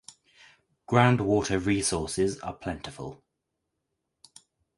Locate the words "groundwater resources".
0.89-2.39